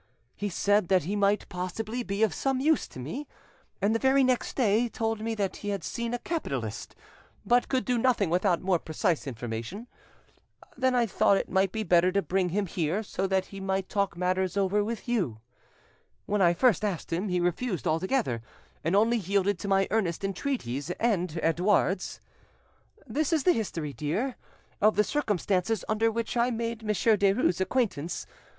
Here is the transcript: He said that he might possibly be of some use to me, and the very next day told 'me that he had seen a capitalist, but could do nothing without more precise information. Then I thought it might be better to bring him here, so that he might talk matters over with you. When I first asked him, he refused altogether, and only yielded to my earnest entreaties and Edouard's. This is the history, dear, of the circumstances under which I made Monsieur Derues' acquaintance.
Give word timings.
He 0.35 0.49
said 0.49 0.87
that 0.87 1.03
he 1.03 1.15
might 1.15 1.47
possibly 1.47 2.01
be 2.01 2.23
of 2.23 2.33
some 2.33 2.59
use 2.59 2.87
to 2.87 2.97
me, 2.97 3.27
and 3.83 3.93
the 3.93 3.99
very 3.99 4.23
next 4.23 4.55
day 4.55 4.89
told 4.89 5.21
'me 5.21 5.35
that 5.35 5.57
he 5.57 5.69
had 5.69 5.83
seen 5.83 6.11
a 6.11 6.17
capitalist, 6.17 6.95
but 7.45 7.69
could 7.69 7.85
do 7.85 7.99
nothing 7.99 8.31
without 8.31 8.63
more 8.63 8.79
precise 8.79 9.27
information. 9.27 9.85
Then 10.75 10.95
I 10.95 11.05
thought 11.05 11.37
it 11.37 11.51
might 11.51 11.71
be 11.71 11.83
better 11.83 12.11
to 12.13 12.23
bring 12.23 12.49
him 12.49 12.65
here, 12.65 13.03
so 13.03 13.27
that 13.27 13.45
he 13.53 13.59
might 13.59 13.89
talk 13.89 14.17
matters 14.17 14.57
over 14.57 14.83
with 14.83 15.07
you. 15.07 15.37
When 16.25 16.41
I 16.41 16.55
first 16.55 16.83
asked 16.83 17.13
him, 17.13 17.29
he 17.29 17.39
refused 17.39 17.85
altogether, 17.85 18.41
and 18.83 18.95
only 18.95 19.17
yielded 19.17 19.59
to 19.59 19.67
my 19.67 19.87
earnest 19.91 20.23
entreaties 20.23 20.89
and 20.99 21.39
Edouard's. 21.43 22.19
This 23.05 23.31
is 23.31 23.43
the 23.43 23.53
history, 23.53 23.93
dear, 23.93 24.35
of 24.81 24.95
the 24.95 25.03
circumstances 25.03 25.85
under 25.87 26.11
which 26.11 26.35
I 26.35 26.49
made 26.49 26.81
Monsieur 26.81 27.15
Derues' 27.15 27.61
acquaintance. 27.61 28.25